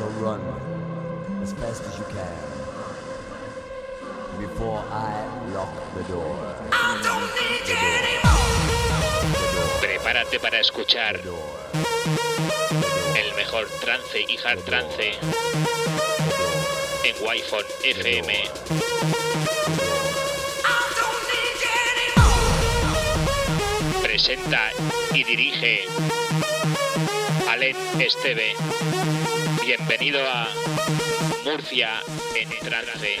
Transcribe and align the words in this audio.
So 0.00 0.08
run 0.24 0.40
as 1.42 1.52
fast 1.52 1.84
as 1.84 1.98
you 1.98 2.04
can 2.08 2.36
before 4.40 4.82
I 4.88 5.12
lock 5.52 5.68
the 5.94 6.02
door. 6.04 6.56
Prepárate 9.82 10.40
para 10.40 10.58
escuchar 10.60 11.20
el 13.14 13.34
mejor 13.36 13.68
trance 13.82 14.24
y 14.26 14.38
hard 14.42 14.64
trance 14.64 15.18
en 17.04 17.14
Wi-Fi 17.20 17.90
FM. 17.90 18.32
Presenta 24.02 24.70
y 25.12 25.24
dirige 25.24 25.84
Alen 27.50 27.76
Esteve. 28.00 28.56
Bienvenido 29.76 30.18
a 30.28 30.48
Murcia 31.44 32.02
en 32.34 32.48
trance. 32.58 33.18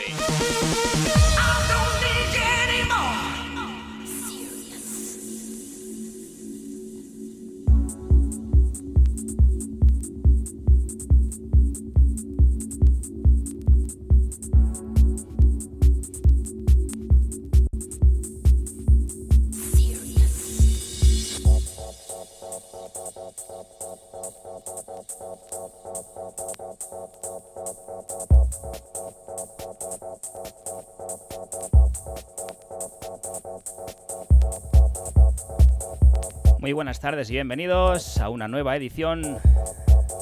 Buenas 36.90 37.00
tardes 37.00 37.30
y 37.30 37.34
bienvenidos 37.34 38.18
a 38.18 38.30
una 38.30 38.48
nueva 38.48 38.74
edición 38.74 39.38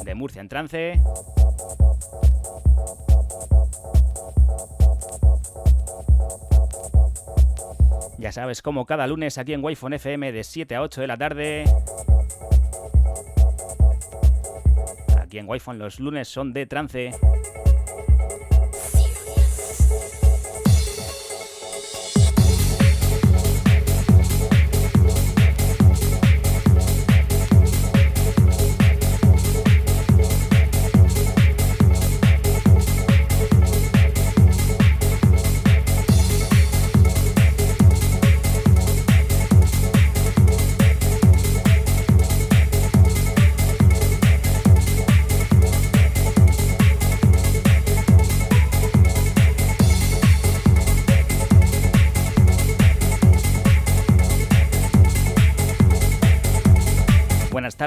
de 0.04 0.14
Murcia 0.14 0.42
en 0.42 0.50
Trance. 0.50 1.00
Ya 8.18 8.32
sabes, 8.32 8.60
como 8.60 8.84
cada 8.84 9.06
lunes 9.06 9.38
aquí 9.38 9.54
en 9.54 9.64
wi 9.64 9.78
FM 9.80 10.30
de 10.30 10.44
7 10.44 10.74
a 10.74 10.82
8 10.82 11.00
de 11.00 11.06
la 11.06 11.16
tarde. 11.16 11.64
Aquí 15.18 15.38
en 15.38 15.48
wi 15.48 15.58
los 15.72 16.00
lunes 16.00 16.28
son 16.28 16.52
de 16.52 16.66
trance. 16.66 17.12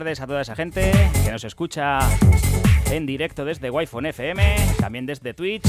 Tardes 0.01 0.19
a 0.19 0.25
toda 0.25 0.41
esa 0.41 0.56
gente 0.56 0.91
que 1.23 1.31
nos 1.31 1.44
escucha 1.44 2.00
en 2.89 3.06
directo 3.06 3.45
desde 3.45 3.69
Wi-Fi 3.69 4.07
FM, 4.07 4.56
también 4.79 5.06
desde 5.06 5.35
Twitch. 5.35 5.63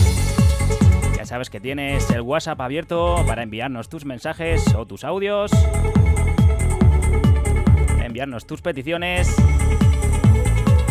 Ya 1.19 1.27
sabes 1.27 1.51
que 1.51 1.61
tienes 1.61 2.09
el 2.09 2.23
WhatsApp 2.23 2.59
abierto 2.63 3.23
para 3.27 3.43
enviarnos 3.43 3.91
tus 3.91 4.07
mensajes 4.07 4.75
o 4.75 4.87
tus 4.87 5.05
audios, 5.05 5.51
enviarnos 8.03 8.47
tus 8.47 8.63
peticiones. 8.63 9.37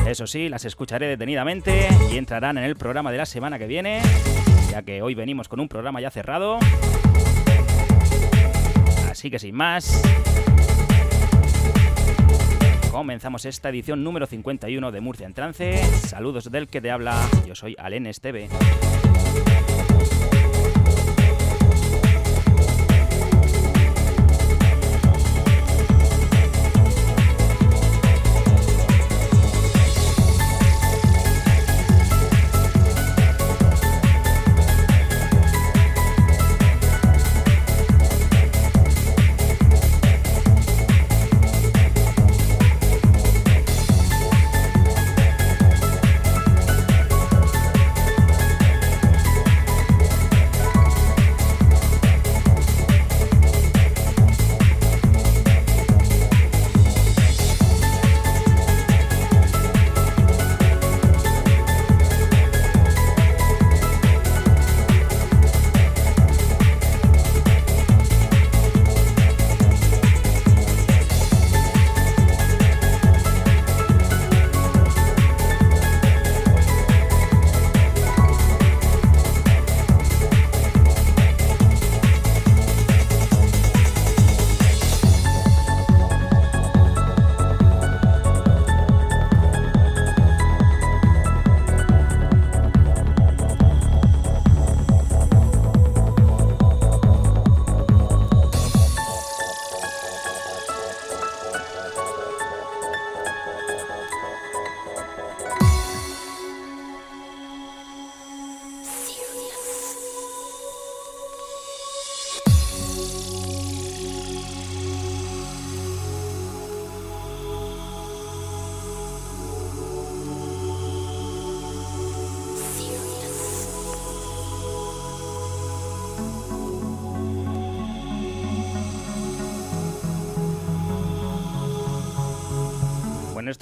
Eso 0.06 0.28
sí, 0.28 0.48
las 0.48 0.64
escucharé 0.66 1.08
detenidamente 1.08 1.88
y 2.12 2.18
entrarán 2.18 2.60
en 2.60 2.66
el 2.66 2.76
programa 2.76 3.12
de 3.12 3.18
la 3.18 3.26
semana 3.26 3.58
que 3.58 3.66
viene, 3.66 4.04
ya 4.70 4.84
que 4.84 5.02
hoy 5.02 5.16
venimos 5.16 5.48
con 5.48 5.60
un 5.60 5.68
programa 5.68 6.00
ya 6.00 6.12
cerrado. 6.12 6.60
Así 9.10 9.32
que 9.32 9.40
sin 9.40 9.56
más, 9.56 10.00
Comenzamos 12.92 13.46
esta 13.46 13.70
edición 13.70 14.04
número 14.04 14.28
51 14.28 14.92
de 14.92 15.00
Murcia 15.00 15.26
en 15.26 15.34
Trance. 15.34 15.78
Saludos 16.10 16.52
del 16.52 16.68
que 16.68 16.82
te 16.82 16.92
habla, 16.92 17.18
yo 17.48 17.56
soy 17.56 17.74
Alen 17.80 18.06
Esteve. 18.06 18.50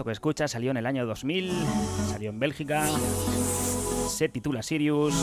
que 0.09 0.13
escuchas 0.13 0.49
salió 0.49 0.71
en 0.71 0.77
el 0.77 0.87
año 0.87 1.05
2000, 1.05 1.51
salió 2.09 2.31
en 2.31 2.39
Bélgica, 2.39 2.83
se 4.07 4.27
titula 4.27 4.63
Sirius. 4.63 5.13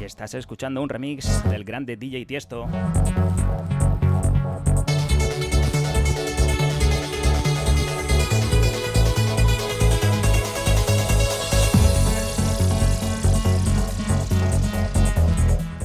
Y 0.00 0.02
estás 0.02 0.32
escuchando 0.32 0.80
un 0.80 0.88
remix 0.88 1.44
del 1.50 1.64
grande 1.64 1.98
DJ 1.98 2.24
Tiesto. 2.24 2.66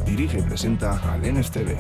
Dirige 0.06 0.40
y 0.40 0.42
presenta 0.44 0.98
a 1.12 1.18
Lenes 1.18 1.52
TV. 1.52 1.78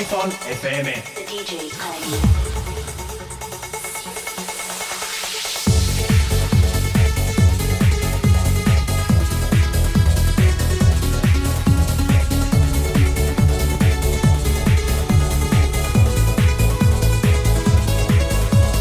Wi-Fi 0.00 0.50
FM. 0.50 0.92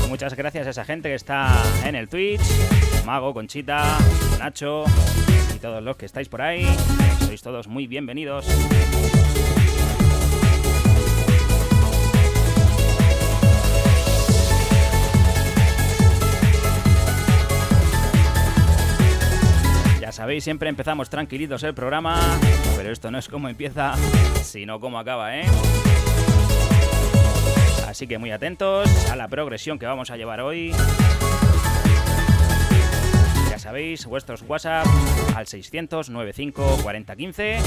Muchas 0.07 0.35
gracias 0.35 0.67
a 0.67 0.69
esa 0.69 0.85
gente 0.85 1.09
que 1.09 1.15
está 1.15 1.51
en 1.83 1.95
el 1.95 2.07
Twitch, 2.07 2.39
Mago, 3.05 3.33
Conchita, 3.33 3.97
Nacho 4.39 4.85
y 5.53 5.59
todos 5.59 5.83
los 5.83 5.97
que 5.97 6.05
estáis 6.05 6.29
por 6.29 6.41
ahí. 6.41 6.65
Sois 7.25 7.41
todos 7.41 7.67
muy 7.67 7.87
bienvenidos. 7.87 8.45
Sabéis, 20.19 20.43
siempre 20.43 20.67
empezamos 20.67 21.09
tranquilitos 21.09 21.63
el 21.63 21.73
programa, 21.73 22.19
pero 22.75 22.91
esto 22.91 23.09
no 23.09 23.19
es 23.19 23.29
como 23.29 23.47
empieza, 23.47 23.95
sino 24.43 24.77
como 24.81 24.99
acaba, 24.99 25.37
¿eh? 25.37 25.45
Así 27.87 28.05
que 28.05 28.17
muy 28.17 28.29
atentos 28.29 28.89
a 29.09 29.15
la 29.15 29.29
progresión 29.29 29.79
que 29.79 29.85
vamos 29.85 30.11
a 30.11 30.17
llevar 30.17 30.41
hoy. 30.41 30.73
Ya 33.49 33.59
sabéis, 33.59 34.05
vuestros 34.07 34.41
WhatsApp 34.41 34.85
al 35.37 35.47
600 35.47 36.09
95 36.09 36.79
40 36.83 37.15
15. 37.15 37.57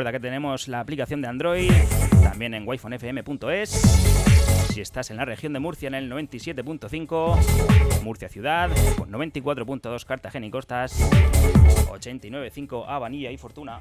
Recuerda 0.00 0.18
que 0.18 0.20
tenemos 0.20 0.66
la 0.66 0.80
aplicación 0.80 1.20
de 1.20 1.28
Android, 1.28 1.70
también 2.22 2.54
en 2.54 2.66
wifonfm.es 2.66 3.68
si 4.72 4.80
estás 4.80 5.10
en 5.10 5.18
la 5.18 5.26
región 5.26 5.52
de 5.52 5.58
Murcia 5.58 5.88
en 5.88 5.94
el 5.94 6.10
97.5, 6.10 8.02
Murcia 8.02 8.30
Ciudad, 8.30 8.70
con 8.96 9.12
94.2 9.12 10.06
Cartagena 10.06 10.46
y 10.46 10.50
Costas, 10.50 10.98
89.5 11.90 12.84
Avanilla 12.88 13.30
y 13.30 13.36
Fortuna. 13.36 13.80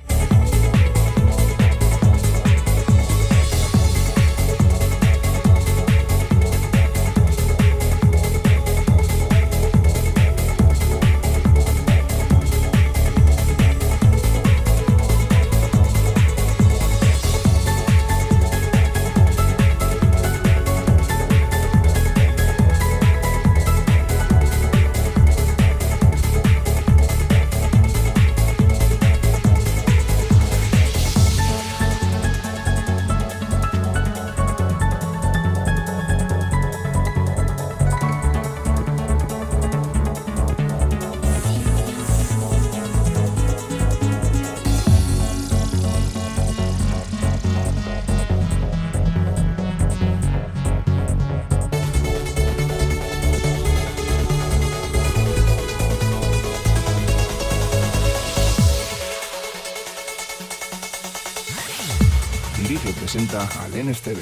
NSTV. 63.84 64.20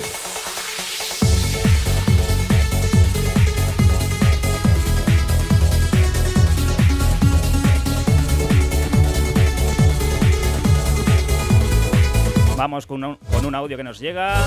Vamos 12.56 12.86
con 12.86 13.04
un, 13.04 13.16
con 13.32 13.46
un 13.46 13.56
audio 13.56 13.78
que 13.78 13.84
nos 13.84 14.00
llega. 14.00 14.46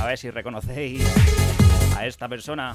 A 0.00 0.06
ver 0.06 0.18
si 0.18 0.30
reconocéis 0.30 1.02
a 1.96 2.06
esta 2.06 2.28
persona. 2.28 2.72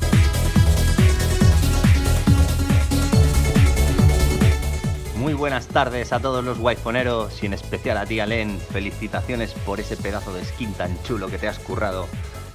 Muy 5.21 5.35
buenas 5.35 5.67
tardes 5.67 6.13
a 6.13 6.19
todos 6.19 6.43
los 6.43 6.57
waifoneros 6.57 7.43
y 7.43 7.45
en 7.45 7.53
especial 7.53 7.95
a 7.97 8.07
ti, 8.07 8.19
Alen. 8.19 8.59
Felicitaciones 8.59 9.53
por 9.53 9.79
ese 9.79 9.95
pedazo 9.95 10.33
de 10.33 10.43
skin 10.43 10.73
tan 10.73 10.99
chulo 11.03 11.27
que 11.27 11.37
te 11.37 11.47
has 11.47 11.59
currado. 11.59 12.07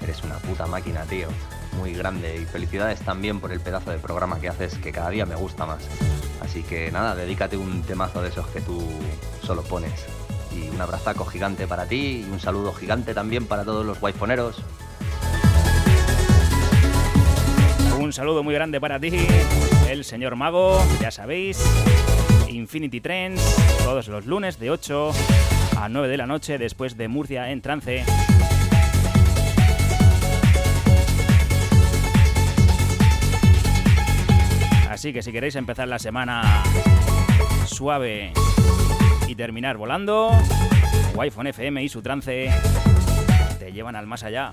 Eres 0.03 0.25
una 0.25 0.39
puta 0.39 0.67
máquina, 0.67 1.05
tío. 1.05 1.29
Muy 1.79 1.93
grande. 1.93 2.41
Y 2.43 2.45
felicidades 2.45 2.99
también 3.03 3.39
por 3.39 3.53
el 3.53 3.61
pedazo 3.61 3.93
de 3.93 3.99
programa 3.99 4.41
que 4.41 4.49
haces, 4.49 4.75
que 4.79 4.91
cada 4.91 5.11
día 5.11 5.25
me 5.27 5.37
gusta 5.37 5.65
más. 5.65 5.85
Así 6.41 6.65
que 6.65 6.91
nada, 6.91 7.15
dedícate 7.15 7.57
un 7.57 7.83
temazo 7.83 8.21
de 8.21 8.31
esos 8.31 8.49
que 8.49 8.61
tú 8.61 8.83
solo 9.45 9.63
pones. 9.63 10.05
Y 10.53 10.69
un 10.69 10.81
abrazaco 10.81 11.25
gigante 11.25 11.69
para 11.69 11.87
ti 11.87 12.25
y 12.27 12.33
un 12.33 12.41
saludo 12.41 12.73
gigante 12.73 13.15
también 13.15 13.47
para 13.47 13.65
todos 13.65 13.87
los 13.87 14.03
waifoneros. 14.03 14.61
Un 17.97 18.13
saludo 18.13 18.43
muy 18.43 18.55
grande 18.55 18.81
para 18.81 18.99
ti, 18.99 19.27
el 19.89 20.05
señor 20.05 20.35
Mago, 20.35 20.85
ya 21.01 21.13
sabéis. 21.13 21.59
Infinity 22.57 23.01
Trends, 23.01 23.43
todos 23.85 24.09
los 24.09 24.25
lunes 24.27 24.59
de 24.59 24.71
8 24.71 25.13
a 25.79 25.89
9 25.89 26.09
de 26.09 26.17
la 26.17 26.27
noche 26.27 26.57
después 26.57 26.97
de 26.97 27.07
Murcia 27.07 27.51
en 27.51 27.61
trance. 27.61 28.03
Así 34.91 35.13
que 35.13 35.23
si 35.23 35.33
queréis 35.33 35.55
empezar 35.57 35.87
la 35.87 35.99
semana 35.99 36.63
suave 37.67 38.33
y 39.29 39.35
terminar 39.35 39.77
volando, 39.77 40.31
Wi-Fi 41.15 41.49
FM 41.49 41.83
y 41.85 41.89
su 41.91 42.01
trance 42.01 42.51
te 43.59 43.73
llevan 43.73 43.97
al 43.97 44.07
más 44.07 44.23
allá. 44.23 44.53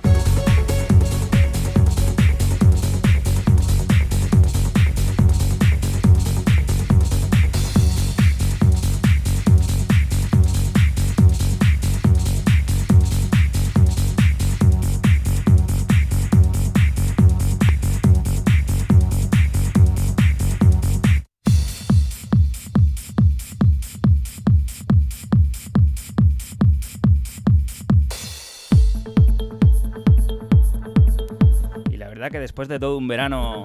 Que 32.34 32.40
después 32.40 32.68
de 32.68 32.80
todo 32.80 32.98
un 32.98 33.08
verano 33.08 33.62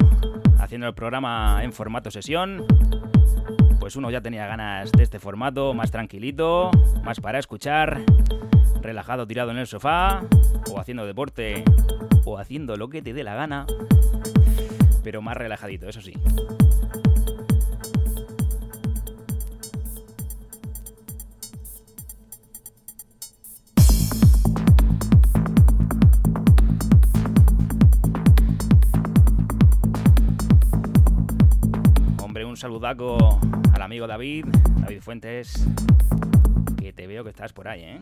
haciendo 0.58 0.88
el 0.88 0.92
programa 0.92 1.60
en 1.64 1.72
formato 1.72 2.10
sesión, 2.10 2.66
pues 3.80 3.96
uno 3.96 4.10
ya 4.10 4.20
tenía 4.20 4.46
ganas 4.46 4.92
de 4.92 5.02
este 5.02 5.18
formato, 5.18 5.72
más 5.72 5.90
tranquilito, 5.90 6.70
más 7.02 7.18
para 7.18 7.38
escuchar, 7.38 8.02
relajado 8.82 9.26
tirado 9.26 9.52
en 9.52 9.56
el 9.56 9.66
sofá, 9.66 10.22
o 10.70 10.78
haciendo 10.78 11.06
deporte, 11.06 11.64
o 12.26 12.36
haciendo 12.36 12.76
lo 12.76 12.90
que 12.90 13.00
te 13.00 13.14
dé 13.14 13.24
la 13.24 13.34
gana, 13.34 13.64
pero 15.02 15.22
más 15.22 15.38
relajadito, 15.38 15.88
eso 15.88 16.02
sí. 16.02 16.12
Saludaco 32.68 33.40
al 33.72 33.80
amigo 33.80 34.06
David, 34.06 34.44
David 34.80 35.00
Fuentes, 35.00 35.66
que 36.78 36.92
te 36.92 37.06
veo 37.06 37.24
que 37.24 37.30
estás 37.30 37.54
por 37.54 37.66
ahí, 37.66 37.80
¿eh? 37.80 38.00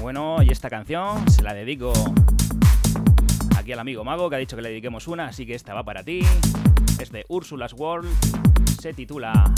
Bueno, 0.00 0.40
y 0.44 0.50
esta 0.50 0.70
canción 0.70 1.28
se 1.28 1.42
la 1.42 1.52
dedico 1.52 1.92
aquí 3.56 3.72
al 3.72 3.80
amigo 3.80 4.04
Mago 4.04 4.30
que 4.30 4.36
ha 4.36 4.38
dicho 4.38 4.54
que 4.54 4.62
le 4.62 4.68
dediquemos 4.68 5.08
una, 5.08 5.26
así 5.26 5.46
que 5.46 5.56
esta 5.56 5.74
va 5.74 5.82
para 5.82 6.04
ti. 6.04 6.20
Es 7.00 7.10
de 7.10 7.24
Ursula's 7.28 7.74
World, 7.74 8.08
se 8.80 8.92
titula 8.92 9.52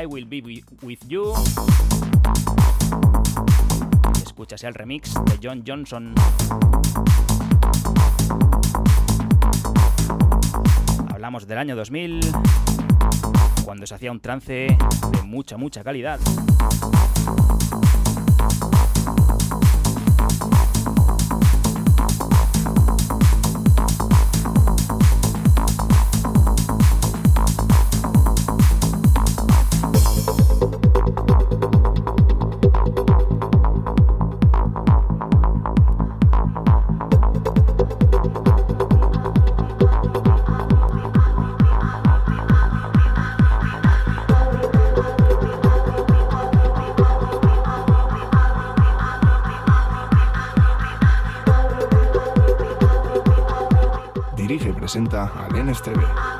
I 0.00 0.04
Will 0.04 0.26
Be 0.26 0.42
With 0.82 0.98
You. 1.08 1.32
Escuchas 4.22 4.62
el 4.64 4.74
remix 4.74 5.14
de 5.14 5.38
John 5.42 5.64
Johnson. 5.66 6.14
Hablamos 11.10 11.46
del 11.46 11.58
año 11.58 11.76
2000, 11.76 12.20
cuando 13.64 13.86
se 13.86 13.94
hacía 13.94 14.12
un 14.12 14.20
trance 14.20 14.52
de 14.52 15.22
mucha, 15.24 15.56
mucha 15.56 15.82
calidad. 15.82 16.20
Presenta 54.88 55.30
al 55.34 56.37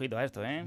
NSTV. 0.00 0.16
a 0.16 0.24
esto, 0.24 0.44
¿eh? 0.44 0.64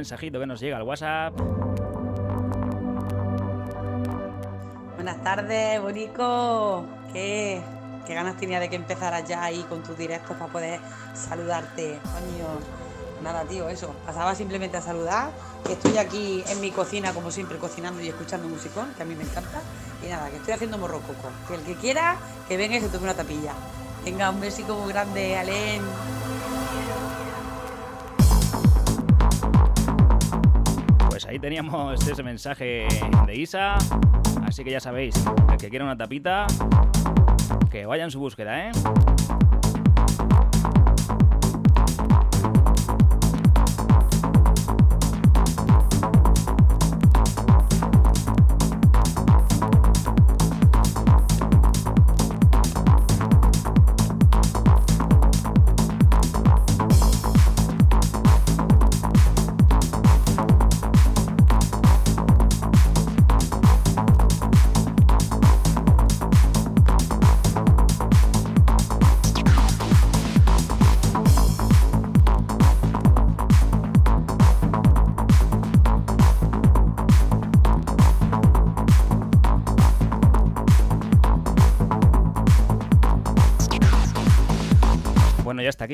Mensajito 0.00 0.40
que 0.40 0.46
nos 0.46 0.58
llega 0.60 0.78
al 0.78 0.82
WhatsApp. 0.82 1.34
Buenas 4.94 5.22
tardes, 5.22 5.82
Bonico. 5.82 6.86
¿Qué, 7.12 7.60
qué 8.06 8.14
ganas 8.14 8.38
tenía 8.38 8.60
de 8.60 8.70
que 8.70 8.76
empezaras 8.76 9.28
ya 9.28 9.44
ahí 9.44 9.62
con 9.68 9.82
tus 9.82 9.98
directos 9.98 10.34
para 10.38 10.50
poder 10.50 10.80
saludarte, 11.14 11.98
coño. 12.02 12.48
Nada, 13.22 13.44
tío, 13.44 13.68
eso. 13.68 13.94
Pasaba 14.06 14.34
simplemente 14.34 14.78
a 14.78 14.80
saludar. 14.80 15.32
Estoy 15.68 15.98
aquí 15.98 16.42
en 16.48 16.62
mi 16.62 16.70
cocina, 16.70 17.12
como 17.12 17.30
siempre, 17.30 17.58
cocinando 17.58 18.00
y 18.00 18.08
escuchando 18.08 18.48
musicón, 18.48 18.94
que 18.96 19.02
a 19.02 19.04
mí 19.04 19.14
me 19.14 19.24
encanta. 19.24 19.60
Y 20.02 20.08
nada, 20.08 20.30
que 20.30 20.36
estoy 20.36 20.54
haciendo 20.54 20.78
morrococo. 20.78 21.28
Que 21.46 21.56
el 21.56 21.60
que 21.60 21.74
quiera, 21.74 22.16
que 22.48 22.56
venga 22.56 22.78
y 22.78 22.80
se 22.80 22.88
tome 22.88 23.04
una 23.04 23.14
tapilla. 23.14 23.52
Venga, 24.02 24.30
un 24.30 24.40
besico 24.40 24.74
muy 24.76 24.94
grande, 24.94 25.36
Alén. 25.36 25.82
Ahí 31.30 31.38
teníamos 31.38 32.08
ese 32.08 32.24
mensaje 32.24 32.88
de 33.24 33.34
Isa. 33.36 33.76
Así 34.42 34.64
que 34.64 34.70
ya 34.72 34.80
sabéis, 34.80 35.14
el 35.48 35.56
que 35.58 35.68
quiera 35.68 35.84
una 35.84 35.96
tapita, 35.96 36.44
que 37.70 37.86
vaya 37.86 38.02
en 38.02 38.10
su 38.10 38.18
búsqueda, 38.18 38.68
¿eh? 38.68 38.72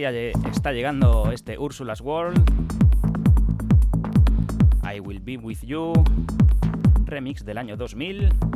Aquí 0.05 0.33
está 0.51 0.73
llegando 0.73 1.31
este 1.33 1.59
Ursula's 1.59 2.01
World. 2.01 2.39
I 4.85 5.01
Will 5.01 5.21
Be 5.21 5.39
With 5.39 5.61
You. 5.63 5.93
Remix 7.07 7.45
del 7.45 7.57
año 7.57 7.77
2000. 7.77 8.56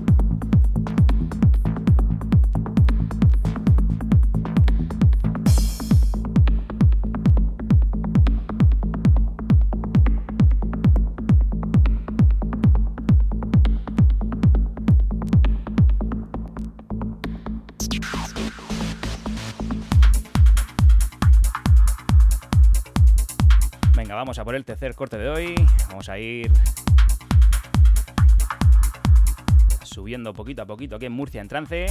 Vamos 24.31 24.39
a 24.39 24.45
por 24.45 24.55
el 24.55 24.65
tercer 24.65 24.95
corte 24.95 25.19
de 25.19 25.29
hoy. 25.29 25.55
Vamos 25.89 26.09
a 26.09 26.17
ir 26.17 26.53
subiendo 29.83 30.33
poquito 30.33 30.63
a 30.63 30.67
poquito 30.67 30.95
aquí 30.95 31.07
en 31.07 31.13
Murcia 31.13 31.41
en 31.41 31.49
trance. 31.49 31.87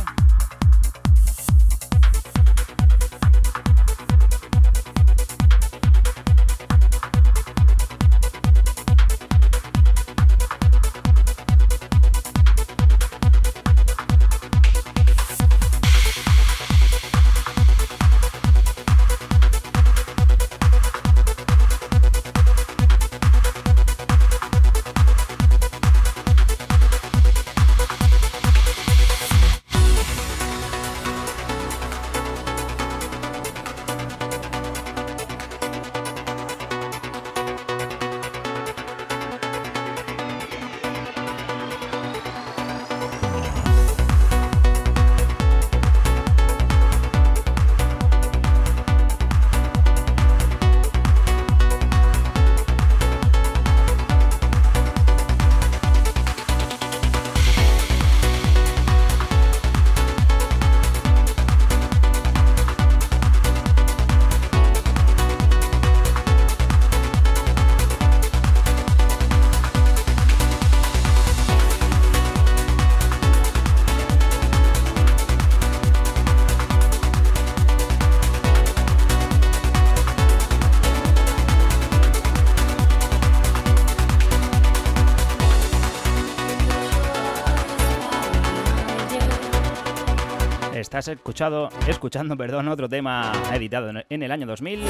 Escuchado, 91.08 91.70
escuchando 91.88 92.36
perdón, 92.38 92.68
otro 92.68 92.90
tema 92.90 93.32
editado 93.54 93.90
en 94.10 94.24
el 94.24 94.32
año 94.32 94.46
2000, 94.46 94.82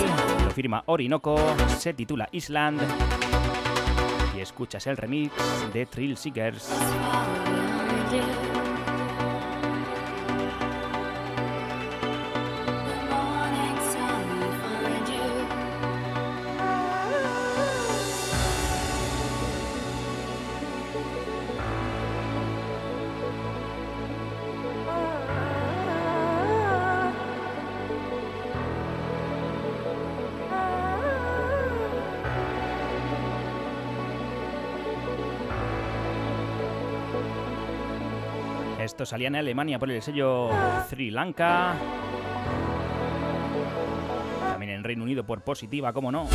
lo 0.45 0.51
firma 0.51 0.83
Orinoco, 0.87 1.37
se 1.77 1.93
titula 1.93 2.27
Island 2.31 2.81
y 4.35 4.41
escuchas 4.41 4.87
el 4.87 4.97
remix 4.97 5.31
de 5.73 5.85
Thrill 5.85 6.17
Seekers. 6.17 6.69
Salía 39.05 39.27
en 39.27 39.35
Alemania 39.35 39.77
por 39.77 39.91
el 39.91 40.01
sello 40.01 40.49
Sri 40.87 41.11
Lanka. 41.11 41.75
También 44.51 44.71
en 44.71 44.83
Reino 44.83 45.03
Unido 45.03 45.25
por 45.25 45.41
Positiva, 45.41 45.91
como 45.91 46.11
no. 46.11 46.27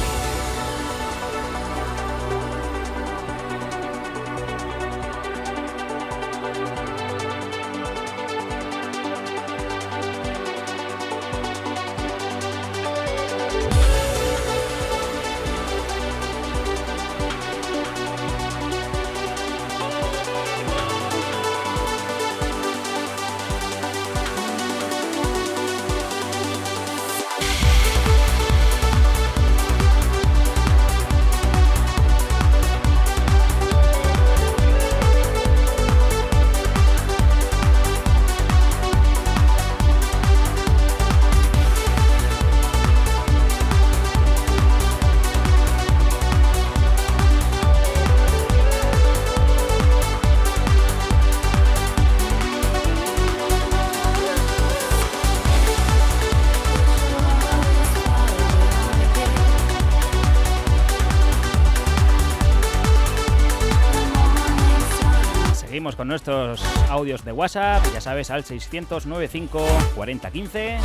Audios 67.05 67.23
de 67.23 67.33
WhatsApp, 67.33 67.85
ya 67.93 68.01
sabes, 68.01 68.31
al 68.31 68.45
695 68.45 69.63
4015. 69.95 70.79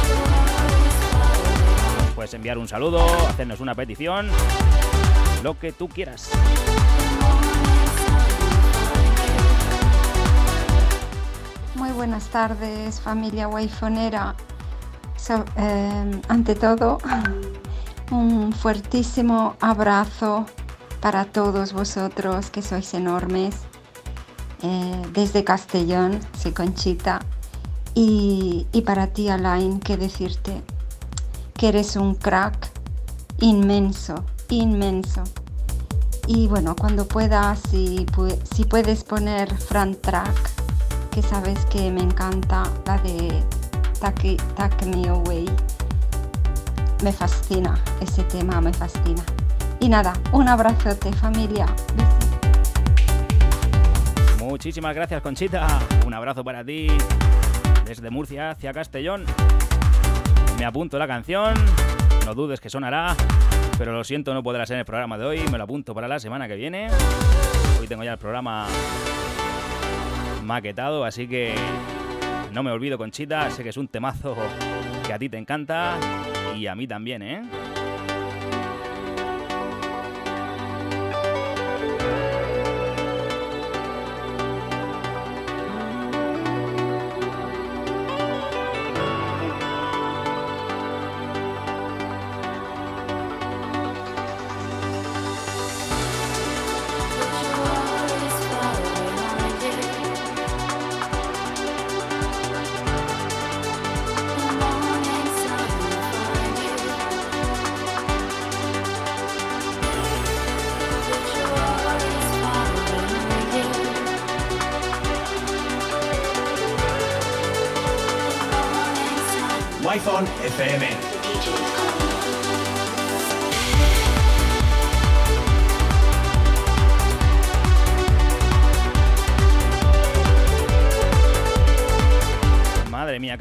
Puedes 2.13 2.34
enviar 2.34 2.58
un 2.58 2.67
saludo, 2.67 3.05
hacernos 3.29 3.62
una 3.62 3.73
petición, 3.73 4.27
lo 5.43 5.58
que 5.58 5.71
tú 5.71 5.88
quieras. 5.88 6.29
Muy 11.75 11.91
buenas 11.91 12.27
tardes, 12.27 12.99
familia 12.99 13.47
waifonera. 13.47 14.36
Eh, 15.55 16.21
ante 16.27 16.55
todo, 16.55 16.97
un 18.12 18.51
fuertísimo 18.51 19.55
abrazo 19.62 20.45
para 20.99 21.23
todos 21.23 21.71
vosotros 21.71 22.49
que 22.49 22.62
sois 22.62 22.93
enormes. 22.93 23.69
Eh, 24.61 25.01
desde 25.13 25.43
Castellón, 25.43 26.19
soy 26.37 26.51
Conchita. 26.51 27.19
Y, 27.95 28.65
para 28.85 29.07
ti, 29.07 29.29
Alain, 29.29 29.79
que 29.79 29.97
decirte 29.97 30.61
que 31.55 31.69
eres 31.69 31.95
un 31.95 32.15
crack 32.15 32.71
inmenso, 33.39 34.23
inmenso. 34.49 35.23
Y 36.27 36.47
bueno, 36.47 36.75
cuando 36.75 37.07
puedas, 37.07 37.59
si, 37.69 38.05
si 38.53 38.63
puedes 38.63 39.03
poner 39.03 39.53
front 39.57 39.99
track, 40.01 40.51
que 41.11 41.21
sabes 41.21 41.65
que 41.65 41.91
me 41.91 42.01
encanta, 42.01 42.63
la 42.85 42.97
de 42.99 43.43
Take, 43.99 44.37
Take 44.55 44.85
Me 44.85 45.09
Away. 45.09 45.45
Me 47.03 47.11
fascina, 47.11 47.77
ese 47.99 48.23
tema 48.23 48.61
me 48.61 48.71
fascina. 48.71 49.23
Y 49.79 49.89
nada, 49.89 50.13
un 50.31 50.47
abrazote 50.47 51.11
familia. 51.13 51.65
Muchísimas 54.59 54.93
gracias 54.93 55.21
Conchita. 55.21 55.79
Un 56.05 56.13
abrazo 56.13 56.43
para 56.43 56.65
ti 56.65 56.89
desde 57.85 58.09
Murcia 58.09 58.49
hacia 58.49 58.73
Castellón. 58.73 59.23
Me 60.57 60.65
apunto 60.65 60.99
la 60.99 61.07
canción. 61.07 61.53
No 62.25 62.35
dudes 62.35 62.59
que 62.59 62.69
sonará. 62.69 63.15
Pero 63.77 63.93
lo 63.93 64.03
siento, 64.03 64.33
no 64.33 64.43
podrá 64.43 64.65
ser 64.65 64.73
en 64.73 64.79
el 64.79 64.85
programa 64.85 65.17
de 65.17 65.23
hoy. 65.23 65.39
Me 65.49 65.57
lo 65.57 65.63
apunto 65.63 65.95
para 65.95 66.09
la 66.09 66.19
semana 66.19 66.49
que 66.49 66.57
viene. 66.57 66.89
Hoy 67.79 67.87
tengo 67.87 68.03
ya 68.03 68.11
el 68.11 68.17
programa 68.17 68.67
maquetado, 70.43 71.05
así 71.05 71.25
que 71.25 71.55
no 72.51 72.61
me 72.61 72.71
olvido 72.71 72.97
Conchita. 72.97 73.49
Sé 73.51 73.63
que 73.63 73.69
es 73.69 73.77
un 73.77 73.87
temazo 73.87 74.35
que 75.07 75.13
a 75.13 75.17
ti 75.17 75.29
te 75.29 75.37
encanta 75.37 75.97
y 76.57 76.67
a 76.67 76.75
mí 76.75 76.85
también, 76.85 77.21
¿eh? 77.21 77.43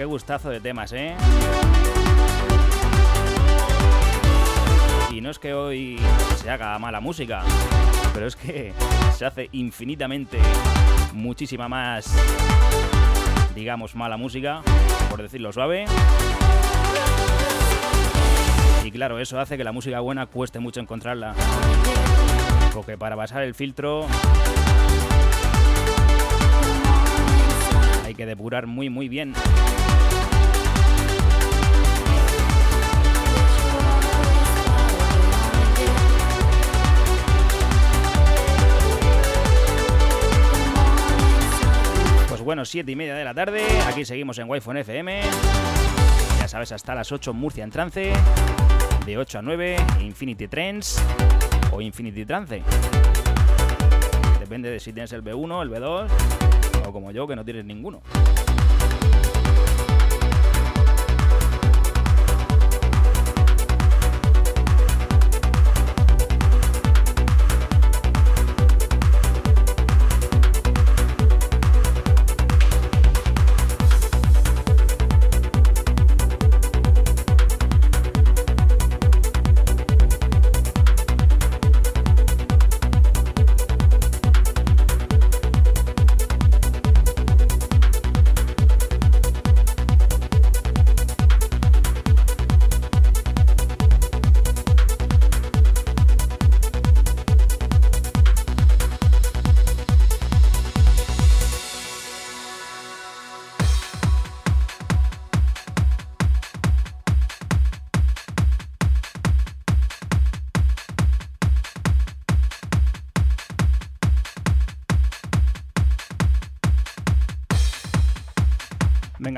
Gustazo 0.04 0.50
de 0.50 0.60
temas, 0.60 0.92
¿eh? 0.92 1.14
Y 5.10 5.20
no 5.20 5.30
es 5.30 5.38
que 5.38 5.54
hoy 5.54 5.98
se 6.36 6.50
haga 6.50 6.78
mala 6.78 7.00
música, 7.00 7.42
pero 8.14 8.26
es 8.26 8.36
que 8.36 8.72
se 9.16 9.24
hace 9.24 9.48
infinitamente 9.52 10.38
muchísima 11.12 11.68
más, 11.68 12.14
digamos, 13.54 13.96
mala 13.96 14.16
música, 14.16 14.62
por 15.10 15.20
decirlo 15.20 15.52
suave. 15.52 15.86
Y 18.84 18.90
claro, 18.90 19.18
eso 19.18 19.40
hace 19.40 19.56
que 19.56 19.64
la 19.64 19.72
música 19.72 20.00
buena 20.00 20.26
cueste 20.26 20.60
mucho 20.60 20.80
encontrarla. 20.80 21.34
Porque 22.72 22.96
para 22.96 23.16
pasar 23.16 23.42
el 23.42 23.54
filtro 23.54 24.06
hay 28.04 28.14
que 28.14 28.24
depurar 28.24 28.66
muy 28.66 28.88
muy 28.88 29.08
bien. 29.08 29.34
Bueno, 42.48 42.64
7 42.64 42.90
y 42.90 42.96
media 42.96 43.14
de 43.14 43.24
la 43.24 43.34
tarde. 43.34 43.62
Aquí 43.86 44.06
seguimos 44.06 44.38
en 44.38 44.48
Wi-Fi 44.48 44.78
FM. 44.78 45.20
Ya 46.40 46.48
sabes, 46.48 46.72
hasta 46.72 46.94
las 46.94 47.12
8 47.12 47.34
Murcia 47.34 47.62
en 47.62 47.70
trance. 47.70 48.10
De 49.04 49.18
8 49.18 49.40
a 49.40 49.42
9, 49.42 49.76
Infinity 50.00 50.48
Trends 50.48 50.98
o 51.70 51.82
Infinity 51.82 52.24
Trance. 52.24 52.62
Depende 54.40 54.70
de 54.70 54.80
si 54.80 54.94
tienes 54.94 55.12
el 55.12 55.22
B1, 55.22 55.60
el 55.60 55.70
B2 55.70 56.08
o 56.86 56.90
como 56.90 57.10
yo, 57.10 57.26
que 57.28 57.36
no 57.36 57.44
tienes 57.44 57.66
ninguno. 57.66 58.00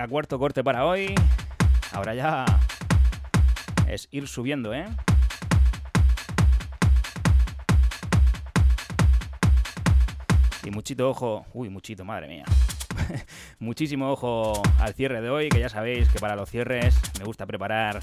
Cuarto 0.09 0.38
corte 0.38 0.62
para 0.62 0.87
hoy. 0.87 1.14
Ahora 1.92 2.14
ya 2.14 2.44
es 3.88 4.09
ir 4.11 4.29
subiendo, 4.29 4.72
¿eh? 4.72 4.87
Y 10.64 10.70
muchito 10.70 11.09
ojo, 11.09 11.46
uy, 11.53 11.68
muchito, 11.68 12.05
madre 12.05 12.29
mía. 12.29 12.44
Muchísimo 13.59 14.11
ojo 14.11 14.62
al 14.79 14.94
cierre 14.94 15.20
de 15.20 15.31
hoy, 15.31 15.48
que 15.48 15.59
ya 15.59 15.68
sabéis 15.68 16.09
que 16.09 16.18
para 16.18 16.37
los 16.37 16.50
cierres 16.50 17.00
me 17.18 17.24
gusta 17.24 17.46
preparar 17.46 18.00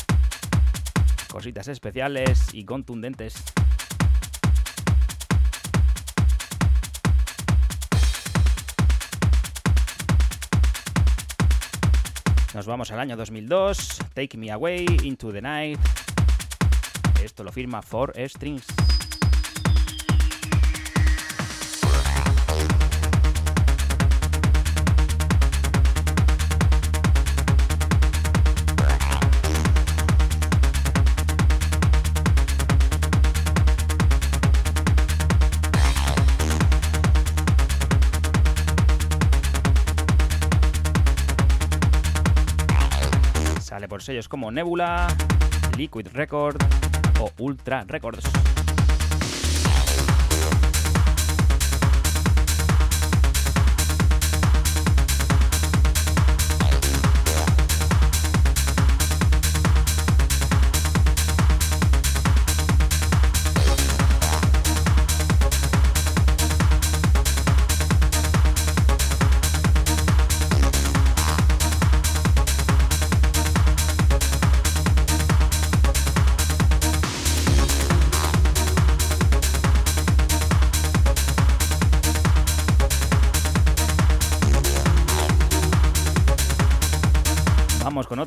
cositas 1.30 1.68
especiales 1.68 2.54
y 2.54 2.66
contundentes. 2.66 3.47
Vamos 12.68 12.92
al 12.92 13.00
año 13.00 13.16
2002. 13.16 14.00
Take 14.14 14.38
Me 14.38 14.52
Away 14.52 14.86
into 15.04 15.32
the 15.32 15.42
Night. 15.42 15.80
Esto 17.24 17.44
lo 17.44 17.52
firma 17.52 17.82
Four 17.82 18.14
Strings. 18.28 18.87
Como 44.26 44.50
Nebula, 44.50 45.08
Liquid 45.78 46.08
Record 46.14 46.58
o 47.20 47.32
Ultra 47.38 47.86
Records. 47.88 48.47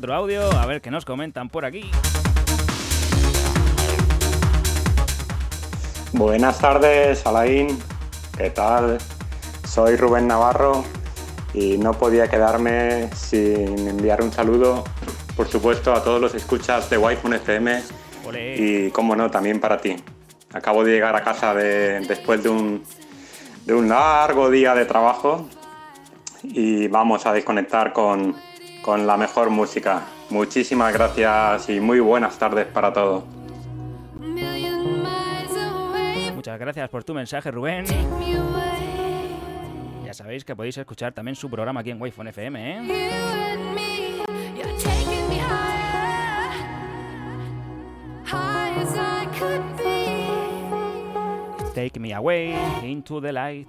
Otro 0.01 0.15
audio, 0.15 0.51
a 0.53 0.65
ver 0.65 0.81
qué 0.81 0.89
nos 0.89 1.05
comentan 1.05 1.47
por 1.47 1.63
aquí. 1.63 1.91
Buenas 6.11 6.57
tardes, 6.57 7.23
Alain. 7.27 7.77
¿Qué 8.35 8.49
tal? 8.49 8.97
Soy 9.63 9.97
Rubén 9.97 10.25
Navarro 10.25 10.83
y 11.53 11.77
no 11.77 11.93
podía 11.93 12.27
quedarme 12.27 13.11
sin 13.13 13.77
enviar 13.87 14.23
un 14.23 14.31
saludo, 14.31 14.83
por 15.35 15.47
supuesto, 15.47 15.93
a 15.93 16.03
todos 16.03 16.19
los 16.19 16.33
escuchas 16.33 16.89
de 16.89 16.97
Wi-Fi 16.97 17.35
FM 17.35 17.83
y, 18.57 18.89
como 18.89 19.15
no, 19.15 19.29
también 19.29 19.59
para 19.59 19.77
ti. 19.77 19.97
Acabo 20.51 20.83
de 20.83 20.93
llegar 20.93 21.15
a 21.15 21.23
casa 21.23 21.53
después 21.53 22.41
de 22.41 22.49
un, 22.49 22.83
de 23.67 23.75
un 23.75 23.87
largo 23.87 24.49
día 24.49 24.73
de 24.73 24.85
trabajo 24.85 25.47
y 26.41 26.87
vamos 26.87 27.27
a 27.27 27.33
desconectar 27.33 27.93
con, 27.93 28.35
con 28.81 29.05
la 29.07 29.17
mejor 29.17 29.49
música. 29.49 30.03
Muchísimas 30.29 30.93
gracias 30.93 31.69
y 31.69 31.79
muy 31.79 31.99
buenas 31.99 32.37
tardes 32.37 32.65
para 32.67 32.91
todos. 32.93 33.23
Muchas 36.35 36.59
gracias 36.59 36.89
por 36.89 37.03
tu 37.03 37.13
mensaje, 37.13 37.51
Rubén. 37.51 37.85
Ya 40.03 40.13
sabéis 40.13 40.43
que 40.43 40.55
podéis 40.55 40.77
escuchar 40.77 41.13
también 41.13 41.35
su 41.35 41.49
programa 41.49 41.81
aquí 41.81 41.91
en 41.91 42.01
wi 42.01 42.09
FM, 42.09 42.71
¿eh? 42.71 43.11
Take 51.75 51.99
me 51.99 52.13
away 52.13 52.53
into 52.83 53.21
the 53.21 53.31
light. 53.31 53.67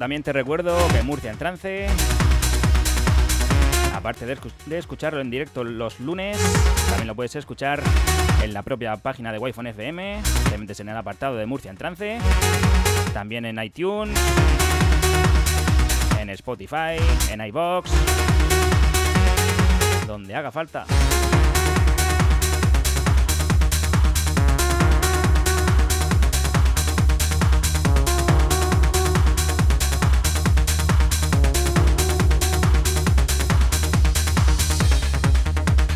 También 0.00 0.22
te 0.22 0.32
recuerdo 0.32 0.78
que 0.88 1.02
Murcia 1.02 1.30
en 1.30 1.36
Trance, 1.36 1.86
aparte 3.94 4.24
de, 4.24 4.78
escucharlo 4.78 5.20
en 5.20 5.30
directo 5.30 5.62
los 5.62 6.00
lunes, 6.00 6.38
también 6.88 7.06
lo 7.06 7.14
puedes 7.14 7.36
escuchar 7.36 7.82
en 8.42 8.54
la 8.54 8.62
propia 8.62 8.96
página 8.96 9.30
de 9.30 9.36
Wi-Fi 9.36 9.68
FM, 9.68 10.22
te 10.48 10.56
metes 10.56 10.80
en 10.80 10.88
el 10.88 10.96
apartado 10.96 11.36
de 11.36 11.44
Murcia 11.44 11.70
en 11.70 11.76
Trance, 11.76 12.18
también 13.12 13.44
en 13.44 13.62
iTunes, 13.62 14.18
en 16.18 16.30
Spotify, 16.30 16.96
en 17.30 17.42
iBox, 17.42 17.90
donde 20.06 20.34
haga 20.34 20.50
falta. 20.50 20.86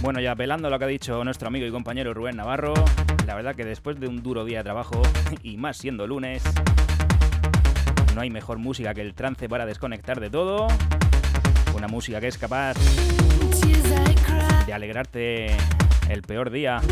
Bueno, 0.04 0.20
ya 0.20 0.32
apelando 0.32 0.68
a 0.68 0.70
lo 0.70 0.78
que 0.78 0.84
ha 0.84 0.88
dicho 0.88 1.24
nuestro 1.24 1.48
amigo 1.48 1.64
y 1.64 1.70
compañero 1.70 2.12
Rubén 2.12 2.36
Navarro, 2.36 2.74
la 3.26 3.34
verdad 3.34 3.54
que 3.54 3.64
después 3.64 3.98
de 3.98 4.06
un 4.06 4.22
duro 4.22 4.44
día 4.44 4.58
de 4.58 4.64
trabajo, 4.64 5.00
y 5.42 5.56
más 5.56 5.78
siendo 5.78 6.06
lunes, 6.06 6.42
no 8.14 8.20
hay 8.20 8.28
mejor 8.28 8.58
música 8.58 8.92
que 8.92 9.00
el 9.00 9.14
trance 9.14 9.48
para 9.48 9.64
desconectar 9.64 10.20
de 10.20 10.28
todo. 10.28 10.68
Una 11.74 11.88
música 11.88 12.20
que 12.20 12.28
es 12.28 12.36
capaz 12.36 12.74
de 14.66 14.72
alegrarte 14.74 15.56
el 16.10 16.20
peor 16.20 16.50
día. 16.50 16.82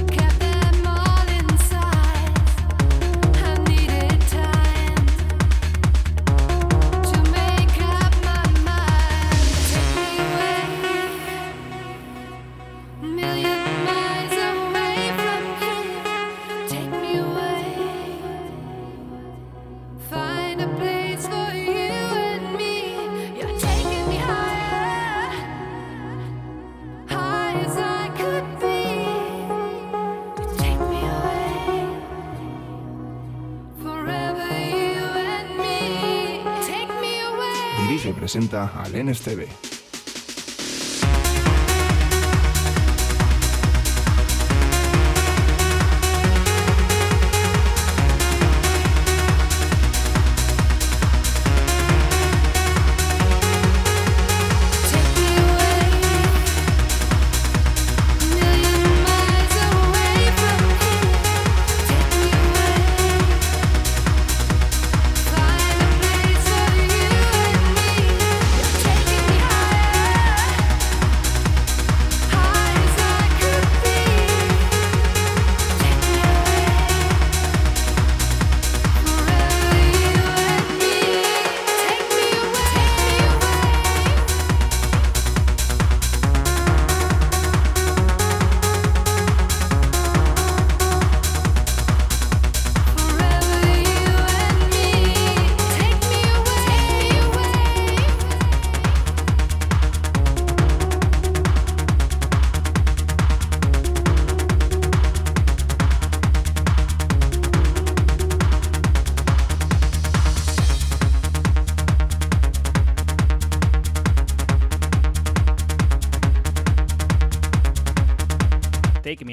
Presenta 38.33 38.73
al 38.73 38.93
NSTV. 38.95 39.72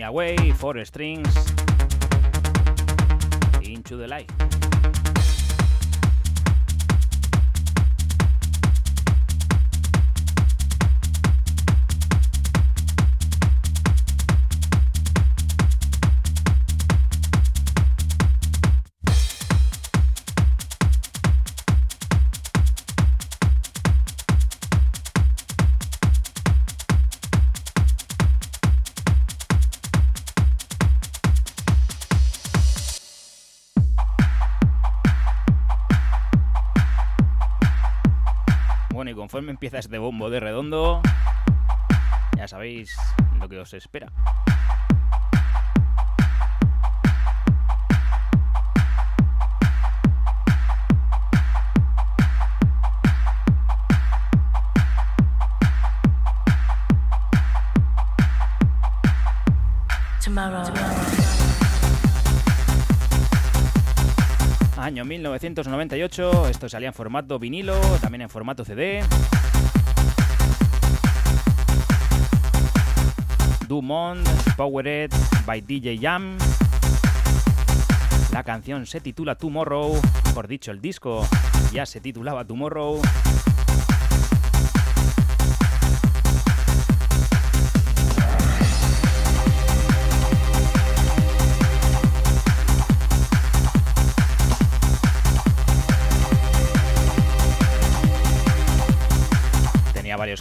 Take 0.10 0.16
Me 0.16 0.22
Away, 0.26 0.52
Four 0.54 0.84
Strings, 0.86 1.59
conforme 39.40 39.52
empieza 39.52 39.80
este 39.80 39.98
bombo 39.98 40.30
de 40.30 40.42
redondo, 40.42 41.02
ya 42.36 42.46
sabéis 42.46 42.94
lo 43.40 43.48
que 43.48 43.58
os 43.58 43.74
espera. 43.74 44.12
Año 64.90 65.06
1998, 65.06 66.48
esto 66.50 66.68
salía 66.68 66.88
en 66.88 66.96
formato 66.96 67.38
vinilo, 67.38 67.80
también 68.02 68.24
en 68.24 68.30
formato 68.30 68.66
CD. 68.66 69.04
Dumont, 73.68 74.28
Powered 74.58 75.12
by 75.46 75.62
DJ 75.62 76.00
Jam. 76.02 76.40
La 78.34 78.44
canción 78.44 78.88
se 78.88 79.00
titula 79.00 79.36
Tomorrow, 79.36 80.02
por 80.34 80.48
dicho 80.48 80.72
el 80.72 80.82
disco 80.82 81.24
ya 81.72 81.86
se 81.86 82.02
titulaba 82.02 82.44
Tomorrow. 82.44 83.00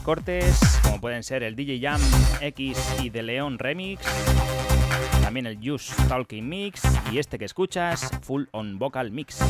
Cortes, 0.09 0.59
como 0.85 1.03
pueden 1.03 1.23
ser 1.23 1.43
el 1.43 1.55
DJ 1.55 1.81
Jam 1.83 2.01
X 2.41 2.79
y 3.03 3.11
de 3.11 3.23
León 3.23 3.59
Remix, 3.59 4.01
también 5.21 5.45
el 5.45 5.59
Juice 5.63 5.95
Talking 6.09 6.49
Mix 6.49 6.81
y 7.13 7.19
este 7.19 7.39
que 7.39 7.45
escuchas, 7.45 8.11
Full 8.23 8.45
On 8.53 8.79
Vocal 8.79 9.11
Mix. 9.11 9.41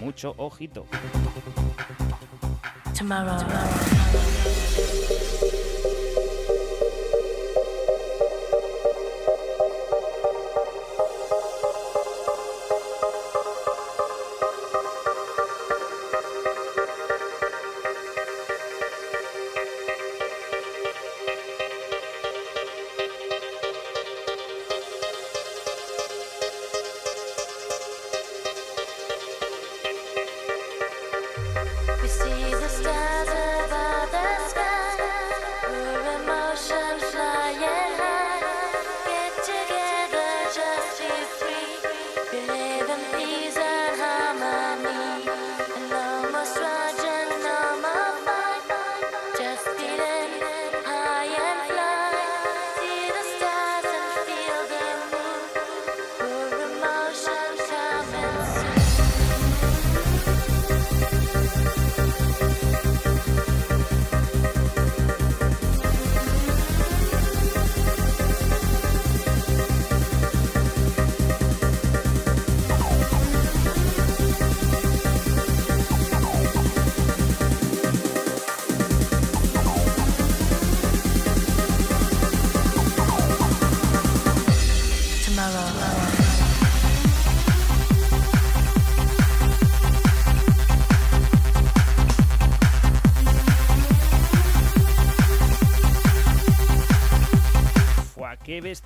Mucho 0.00 0.36
ojito. 0.36 0.86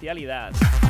especialidad. 0.02 0.81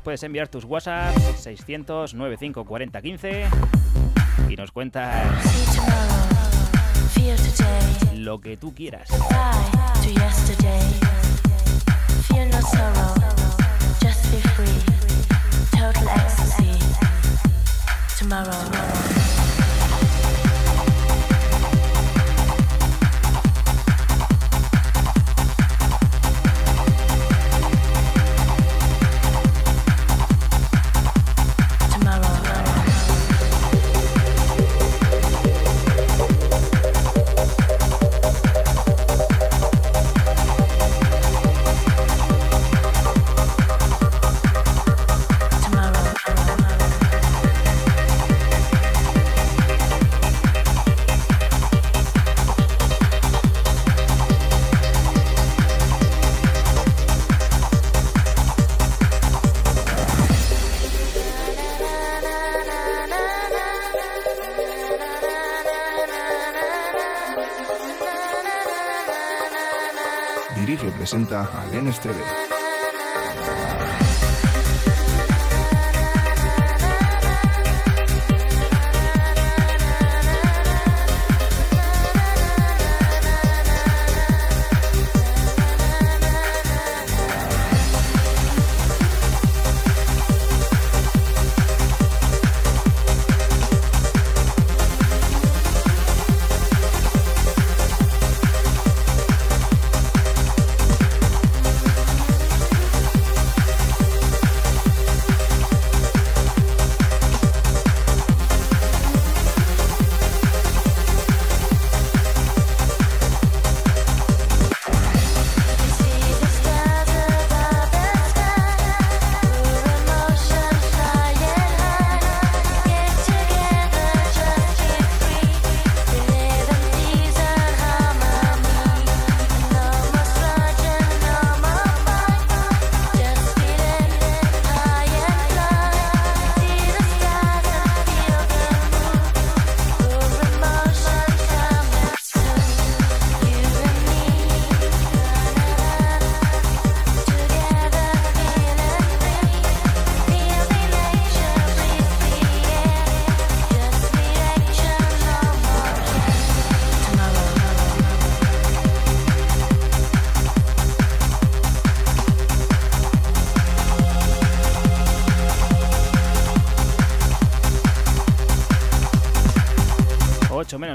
puedes 0.00 0.22
enviar 0.22 0.48
tus 0.48 0.64
WhatsApp 0.64 1.16
600 1.36 2.14
95 2.14 2.66
y 4.48 4.56
nos 4.56 4.70
cuentas 4.72 5.26
lo 8.14 8.40
que 8.40 8.56
tú 8.56 8.74
quieras. 8.74 9.08
tomorrow. 18.28 19.17
Presenta 71.18 71.50
Alen 71.52 71.88
Esteve. 71.88 72.47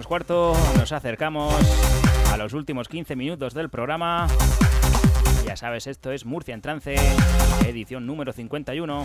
Cuarto, 0.08 0.54
nos 0.78 0.92
acercamos 0.92 1.54
a 2.32 2.38
los 2.38 2.54
últimos 2.54 2.88
15 2.88 3.16
minutos 3.16 3.54
del 3.54 3.70
programa. 3.70 4.28
Ya 5.46 5.56
sabes, 5.56 5.88
esto 5.88 6.12
es 6.12 6.26
Murcia 6.26 6.54
en 6.54 6.62
Trance, 6.62 6.96
edición 7.68 8.06
número 8.06 8.34
51. 8.34 9.04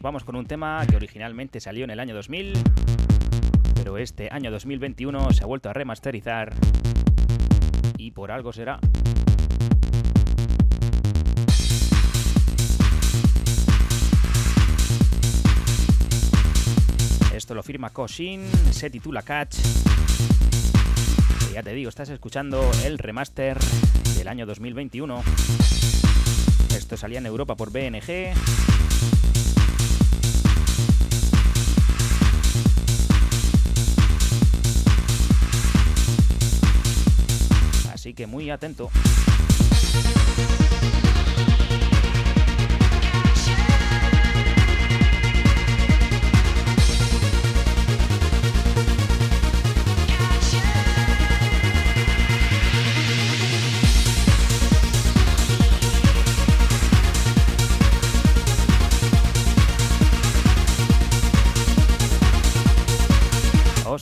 Vamos 0.00 0.24
con 0.24 0.36
un 0.36 0.46
tema 0.46 0.84
que 0.88 0.96
originalmente 0.96 1.60
salió 1.60 1.84
en 1.84 1.90
el 1.90 2.00
año 2.00 2.14
2000, 2.14 2.54
pero 3.74 3.98
este 3.98 4.28
año 4.30 4.50
2021 4.50 5.32
se 5.32 5.42
ha 5.42 5.46
vuelto 5.46 5.68
a 5.68 5.72
remasterizar 5.72 6.54
y 7.98 8.12
por 8.12 8.30
algo 8.30 8.52
será. 8.52 8.78
Esto 17.34 17.54
lo 17.54 17.62
firma 17.62 17.90
Koshin, 17.90 18.48
se 18.70 18.88
titula 18.88 19.22
Catch. 19.22 19.56
Ya 21.52 21.62
te 21.62 21.74
digo, 21.74 21.90
estás 21.90 22.08
escuchando 22.08 22.70
el 22.84 22.98
remaster 22.98 23.58
del 24.16 24.28
año 24.28 24.46
2021. 24.46 25.22
Esto 26.76 26.96
salía 26.96 27.18
en 27.18 27.26
Europa 27.26 27.56
por 27.56 27.70
BNG 27.70 28.71
que 38.14 38.26
muy 38.26 38.50
atento. 38.50 38.90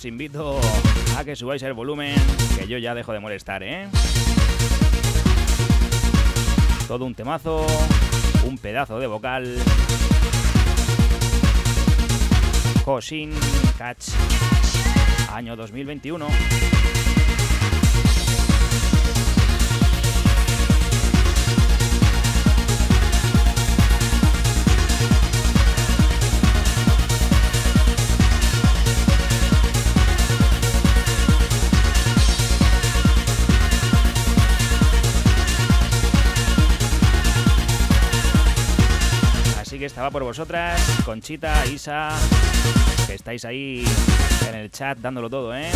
os 0.01 0.05
invito 0.05 0.60
que 1.31 1.37
subáis 1.37 1.63
el 1.63 1.75
volumen, 1.75 2.17
que 2.59 2.67
yo 2.67 2.77
ya 2.79 2.93
dejo 2.93 3.13
de 3.13 3.21
molestar, 3.21 3.63
¿eh? 3.63 3.87
Todo 6.89 7.05
un 7.05 7.15
temazo, 7.15 7.65
un 8.45 8.59
pedazo 8.59 8.99
de 8.99 9.07
vocal. 9.07 9.57
Hoshin 12.85 13.31
Catch, 13.79 14.09
año 15.33 15.55
2021. 15.55 16.27
Estaba 40.01 40.13
por 40.13 40.25
vosotras, 40.25 40.81
Conchita, 41.05 41.67
Isa, 41.67 42.09
que 43.07 43.13
estáis 43.13 43.45
ahí 43.45 43.85
en 44.49 44.55
el 44.55 44.71
chat 44.71 44.97
dándolo 44.97 45.29
todo, 45.29 45.55
¿eh? 45.55 45.71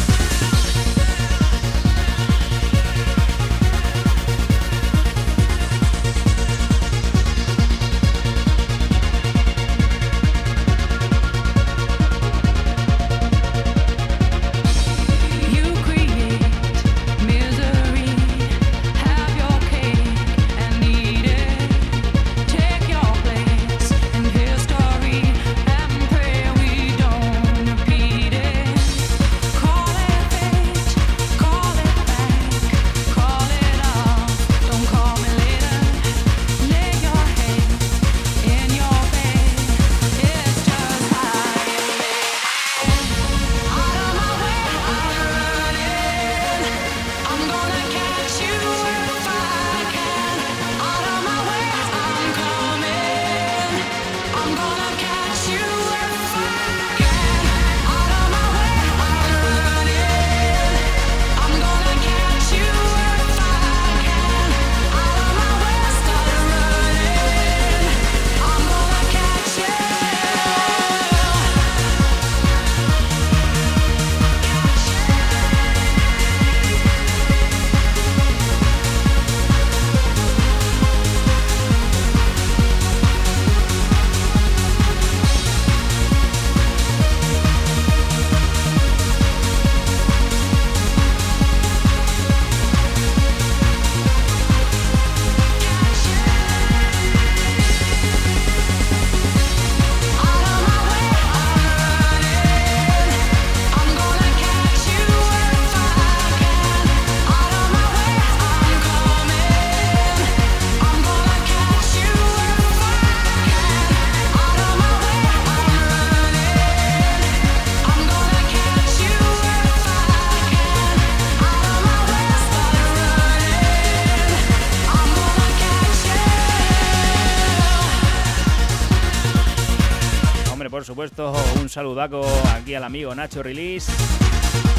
Saludaco 131.74 132.24
aquí 132.54 132.76
al 132.76 132.84
amigo 132.84 133.12
Nacho 133.16 133.42
Release, 133.42 133.90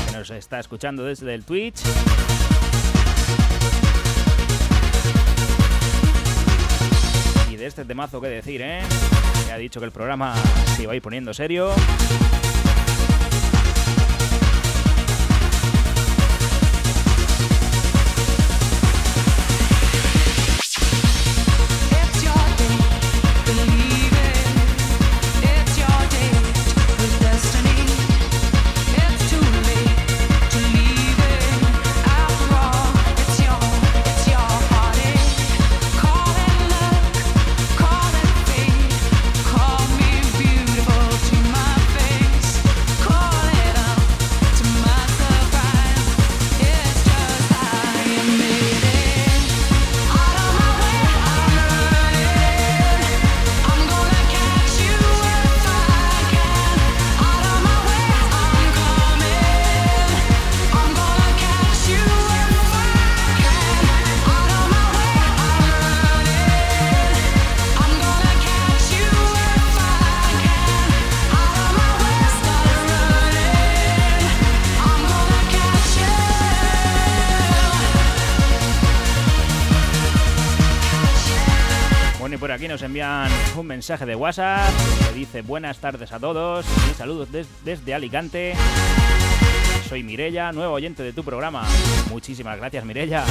que 0.05 0.17
nos 0.17 0.29
está 0.29 0.61
escuchando 0.61 1.03
desde 1.03 1.33
el 1.33 1.43
Twitch. 1.43 1.81
Y 7.51 7.57
de 7.57 7.65
este 7.65 7.83
temazo 7.83 8.21
que 8.21 8.29
decir, 8.29 8.61
¿eh? 8.61 8.79
Me 9.45 9.51
ha 9.51 9.57
dicho 9.57 9.81
que 9.81 9.85
el 9.87 9.91
programa 9.91 10.35
se 10.77 10.83
iba 10.83 10.93
a 10.93 10.95
ir 10.95 11.01
poniendo 11.01 11.33
serio. 11.33 11.73
Envían 82.65 83.29
un 83.55 83.67
mensaje 83.67 84.07
de 84.07 84.15
WhatsApp 84.15 84.67
que 85.07 85.13
dice 85.13 85.41
buenas 85.43 85.77
tardes 85.77 86.11
a 86.11 86.19
todos 86.19 86.65
y 86.91 86.93
saludos 86.95 87.29
desde 87.63 87.93
Alicante. 87.93 88.53
Soy 89.87 90.01
Mirella, 90.01 90.51
nuevo 90.51 90.73
oyente 90.73 91.03
de 91.03 91.13
tu 91.13 91.23
programa. 91.23 91.63
Muchísimas 92.09 92.57
gracias 92.57 92.83
Mirella. 92.83 93.23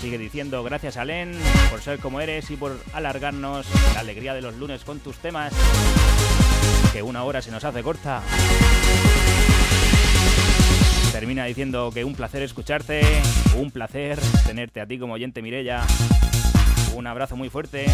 Sigue 0.00 0.18
diciendo 0.18 0.62
gracias 0.62 0.98
a 0.98 1.04
Len 1.06 1.32
por 1.70 1.80
ser 1.80 1.98
como 1.98 2.20
eres 2.20 2.50
y 2.50 2.56
por 2.56 2.78
alargarnos 2.92 3.66
la 3.94 4.00
alegría 4.00 4.34
de 4.34 4.42
los 4.42 4.54
lunes 4.56 4.84
con 4.84 5.00
tus 5.00 5.16
temas. 5.16 5.54
Que 6.92 7.02
una 7.02 7.24
hora 7.24 7.40
se 7.40 7.50
nos 7.50 7.64
hace 7.64 7.82
corta. 7.82 8.20
Termina 11.10 11.46
diciendo 11.46 11.90
que 11.92 12.04
un 12.04 12.14
placer 12.14 12.42
escucharte, 12.42 13.02
un 13.56 13.70
placer 13.70 14.20
tenerte 14.46 14.80
a 14.80 14.86
ti 14.86 14.98
como 14.98 15.14
oyente 15.14 15.40
Mirella. 15.40 15.84
Un 16.94 17.06
abrazo 17.06 17.36
muy 17.36 17.48
fuerte. 17.48 17.86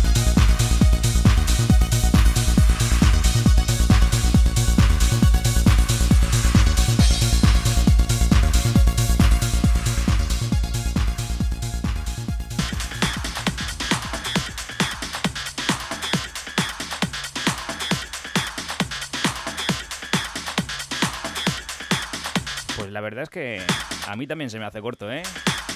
Pues 22.76 22.90
la 22.90 23.00
verdad 23.00 23.22
es 23.24 23.30
que 23.30 23.62
a 24.06 24.16
mí 24.16 24.26
también 24.26 24.50
se 24.50 24.58
me 24.58 24.64
hace 24.64 24.80
corto, 24.80 25.10
¿eh? 25.10 25.22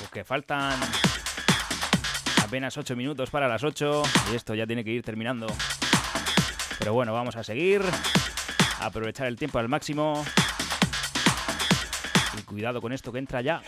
Porque 0.00 0.24
faltan 0.24 0.78
apenas 2.52 2.76
8 2.76 2.94
minutos 2.96 3.30
para 3.30 3.48
las 3.48 3.64
8 3.64 4.02
y 4.30 4.36
esto 4.36 4.54
ya 4.54 4.66
tiene 4.66 4.84
que 4.84 4.90
ir 4.90 5.02
terminando. 5.02 5.46
Pero 6.78 6.92
bueno, 6.92 7.14
vamos 7.14 7.34
a 7.36 7.42
seguir, 7.42 7.80
aprovechar 8.78 9.26
el 9.26 9.36
tiempo 9.36 9.58
al 9.58 9.70
máximo 9.70 10.22
y 12.38 12.42
cuidado 12.42 12.82
con 12.82 12.92
esto 12.92 13.10
que 13.10 13.20
entra 13.20 13.40
ya. 13.40 13.62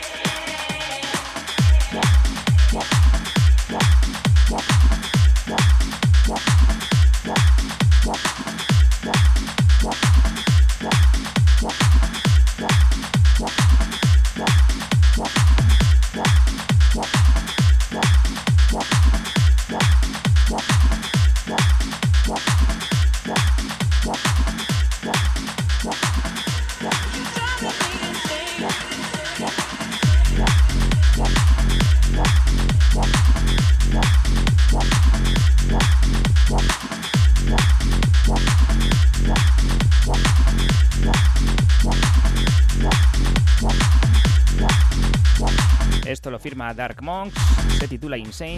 Dark 46.72 47.02
Monks, 47.02 47.34
se 47.78 47.88
titula 47.88 48.16
Insane, 48.16 48.56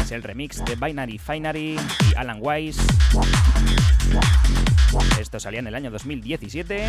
es 0.00 0.12
el 0.12 0.22
remix 0.22 0.64
de 0.64 0.76
Binary 0.76 1.18
Finery 1.18 1.76
y 2.10 2.14
Alan 2.16 2.38
Wise. 2.40 2.80
Esto 5.20 5.38
salía 5.38 5.60
en 5.60 5.66
el 5.66 5.74
año 5.74 5.90
2017. 5.90 6.86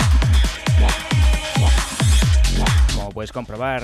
Como 2.95 3.09
puedes 3.09 3.31
comprobar, 3.33 3.83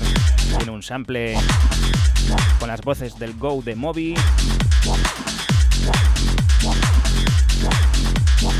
tiene 0.58 0.72
un 0.72 0.82
sample 0.82 1.36
con 2.60 2.70
las 2.70 2.82
voces 2.82 3.20
del 3.20 3.38
Go 3.38 3.62
de 3.62 3.76
Moby. 3.76 4.16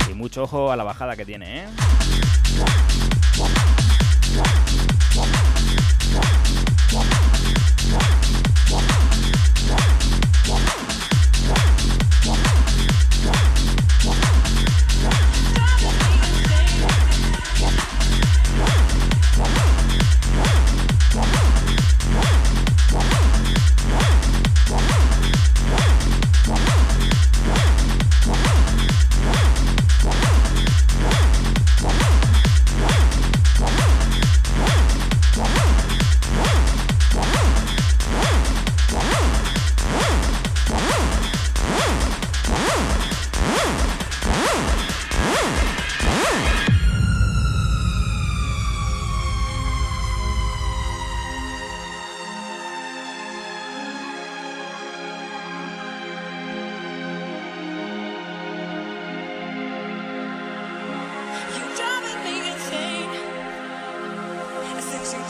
Y 0.10 0.14
mucho 0.14 0.44
ojo 0.44 0.72
a 0.72 0.76
la 0.76 0.84
bajada 0.84 1.16
que 1.16 1.26
tiene, 1.26 1.64
¿eh? 1.64 1.68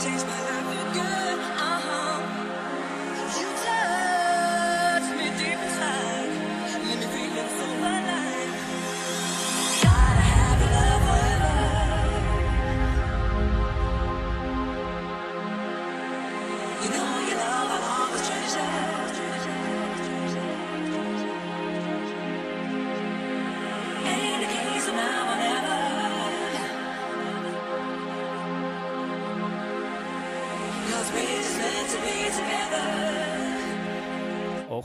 change 0.06 0.24
my 0.24 0.30
life. 0.40 0.45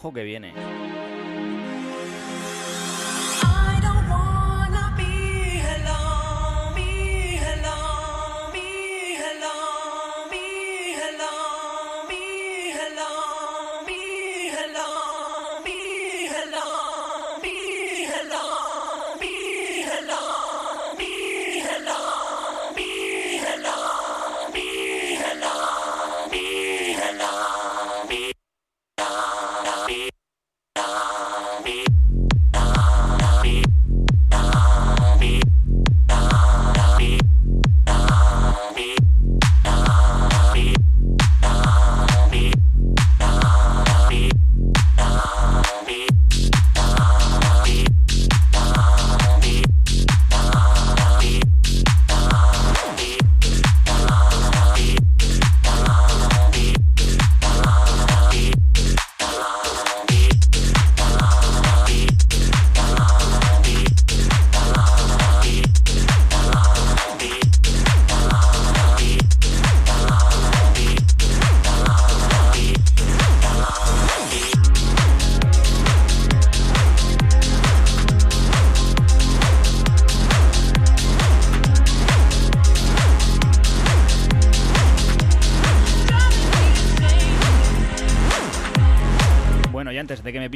Ojo 0.03 0.11
que 0.13 0.23
viene. 0.23 0.90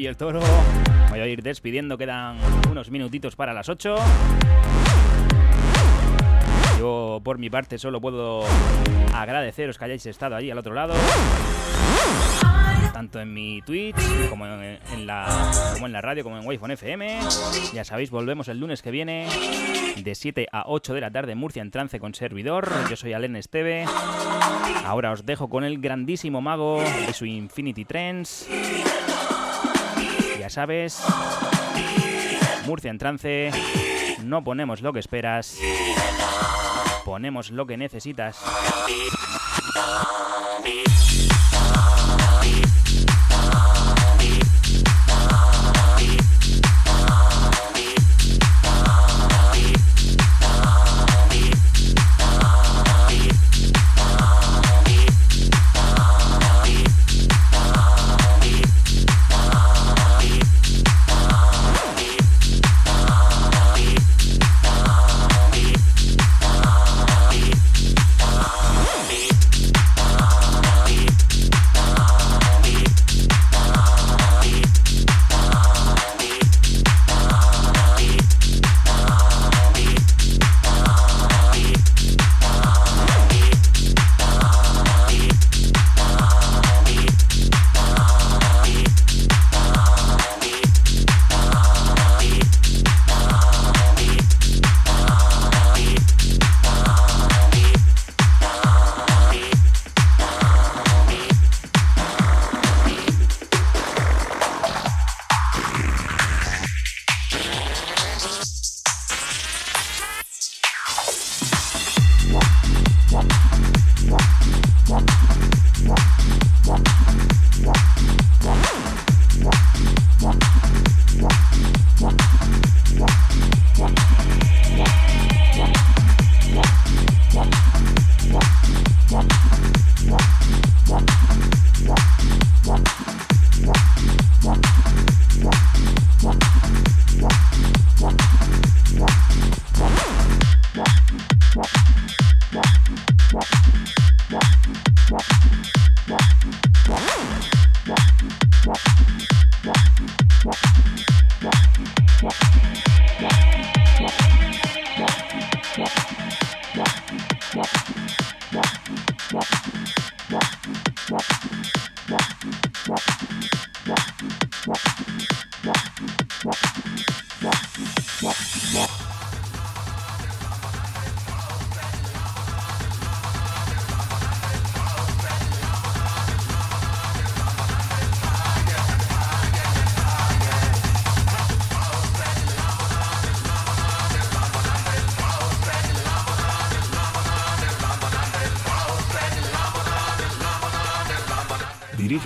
El 0.07 0.17
toro. 0.17 0.41
Voy 1.09 1.19
a 1.19 1.27
ir 1.27 1.41
despidiendo, 1.41 1.97
quedan 1.97 2.37
unos 2.69 2.89
minutitos 2.91 3.35
para 3.35 3.53
las 3.53 3.69
8. 3.69 3.95
Yo 6.79 7.21
por 7.23 7.37
mi 7.37 7.49
parte 7.49 7.77
solo 7.77 8.01
puedo 8.01 8.43
agradeceros 9.13 9.77
que 9.77 9.85
hayáis 9.85 10.05
estado 10.05 10.35
ahí 10.35 10.51
al 10.51 10.57
otro 10.57 10.73
lado. 10.73 10.93
Tanto 12.93 13.19
en 13.19 13.33
mi 13.33 13.61
Twitch 13.65 13.95
como 14.29 14.45
en, 14.45 15.07
la, 15.07 15.51
como 15.73 15.85
en 15.85 15.91
la 15.91 16.01
radio 16.01 16.23
como 16.23 16.37
en 16.37 16.47
wi 16.47 16.59
FM. 16.61 17.19
Ya 17.73 17.83
sabéis, 17.83 18.09
volvemos 18.09 18.47
el 18.47 18.59
lunes 18.59 18.81
que 18.81 18.91
viene 18.91 19.27
de 19.97 20.15
7 20.15 20.47
a 20.51 20.63
8 20.67 20.93
de 20.93 21.01
la 21.01 21.11
tarde 21.11 21.33
en 21.33 21.37
Murcia 21.37 21.61
en 21.61 21.71
trance 21.71 21.99
con 21.99 22.13
servidor. 22.13 22.69
Yo 22.89 22.95
soy 22.95 23.13
Alen 23.13 23.35
Esteve. 23.35 23.85
Ahora 24.85 25.11
os 25.11 25.25
dejo 25.25 25.49
con 25.49 25.63
el 25.63 25.79
grandísimo 25.79 26.41
mago 26.41 26.81
de 27.05 27.13
su 27.13 27.25
Infinity 27.25 27.85
Trends 27.85 28.47
ya 30.45 30.49
sabes, 30.49 31.03
Murcia 32.67 32.91
en 32.91 32.99
trance, 32.99 33.49
no 34.23 34.43
ponemos 34.43 34.83
lo 34.83 34.93
que 34.93 34.99
esperas, 34.99 35.57
ponemos 37.03 37.49
lo 37.49 37.65
que 37.65 37.77
necesitas. 37.77 38.37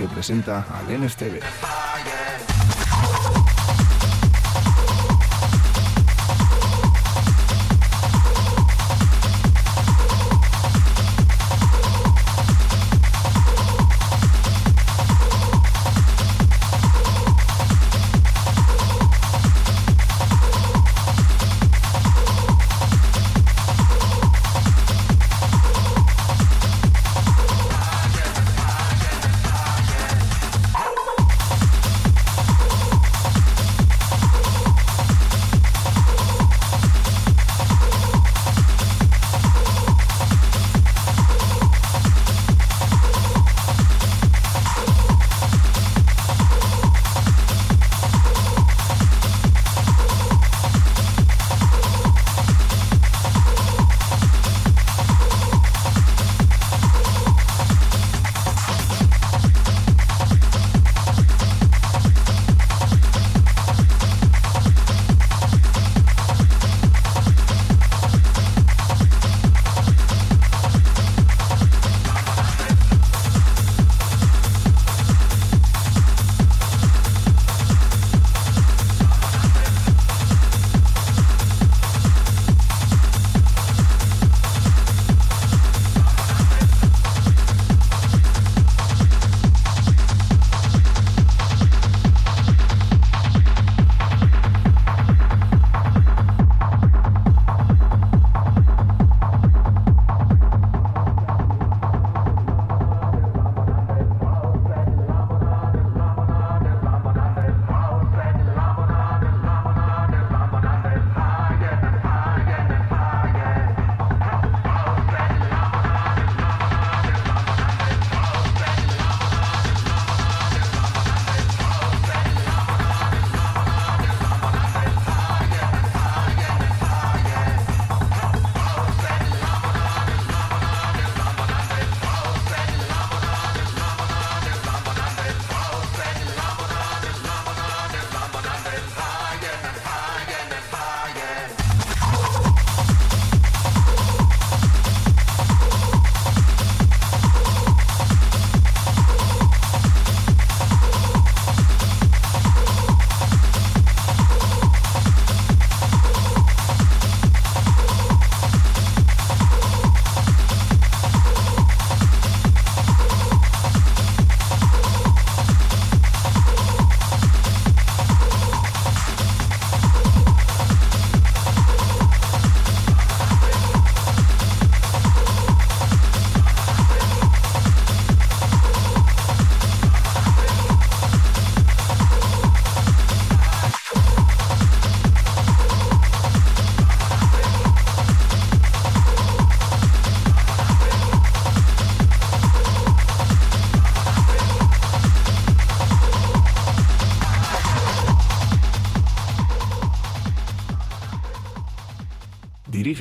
Presenta 0.08 0.66
al 0.70 1.00
NSTV. 1.00 1.40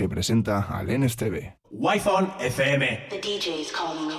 Presenta 0.06 0.68
Alen 0.70 1.02
Esteve. 1.02 1.56
Wi-Fi 1.72 2.26
FM. 2.40 3.08
The 3.08 3.18
DJ's 3.18 3.72
calling 3.72 4.10
you. 4.10 4.17